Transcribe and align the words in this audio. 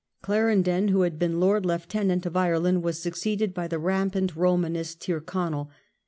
Clarendon, 0.23 0.87
who 0.87 1.01
had 1.03 1.19
been 1.19 1.39
Lord 1.39 1.63
Lieutenant 1.63 2.25
of 2.25 2.35
Ireland, 2.35 2.81
was 2.81 2.99
succeeded 2.99 3.53
by 3.53 3.67
the 3.67 3.77
rampant 3.77 4.35
Romanist 4.35 4.99
Tyrconnel. 5.01 5.69